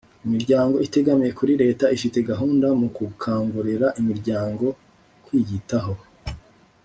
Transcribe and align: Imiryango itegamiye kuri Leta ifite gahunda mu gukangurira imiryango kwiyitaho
Imiryango 0.25 0.75
itegamiye 0.85 1.31
kuri 1.39 1.53
Leta 1.63 1.85
ifite 1.95 2.17
gahunda 2.29 2.67
mu 2.79 2.87
gukangurira 2.97 3.87
imiryango 3.99 4.65
kwiyitaho 5.25 5.93